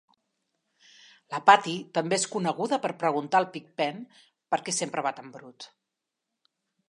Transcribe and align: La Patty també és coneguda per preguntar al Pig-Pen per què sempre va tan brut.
La 1.33 1.41
Patty 1.49 1.73
també 1.97 2.17
és 2.21 2.25
coneguda 2.37 2.79
per 2.87 2.91
preguntar 3.05 3.41
al 3.41 3.47
Pig-Pen 3.57 4.01
per 4.55 4.61
què 4.69 4.77
sempre 4.79 5.07
va 5.09 5.15
tan 5.19 5.29
brut. 5.37 5.69